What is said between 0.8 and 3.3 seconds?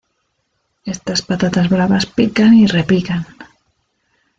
Estas patatas bravas pican y repican